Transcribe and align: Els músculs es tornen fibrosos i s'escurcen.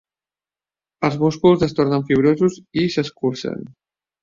Els 1.09 1.17
músculs 1.25 1.67
es 1.69 1.77
tornen 1.81 2.07
fibrosos 2.09 2.59
i 2.85 2.89
s'escurcen. 2.97 3.65